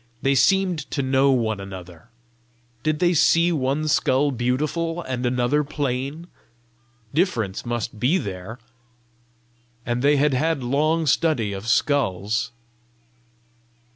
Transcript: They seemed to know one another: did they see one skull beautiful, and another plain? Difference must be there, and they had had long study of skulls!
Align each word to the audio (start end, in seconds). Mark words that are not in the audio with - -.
They 0.23 0.33
seemed 0.33 0.89
to 0.89 1.03
know 1.03 1.29
one 1.31 1.59
another: 1.59 2.09
did 2.81 2.97
they 2.97 3.13
see 3.13 3.51
one 3.51 3.87
skull 3.87 4.31
beautiful, 4.31 5.03
and 5.03 5.23
another 5.27 5.63
plain? 5.63 6.25
Difference 7.13 7.67
must 7.67 7.99
be 7.99 8.17
there, 8.17 8.57
and 9.85 10.01
they 10.01 10.15
had 10.17 10.33
had 10.33 10.63
long 10.63 11.05
study 11.05 11.53
of 11.53 11.67
skulls! 11.67 12.51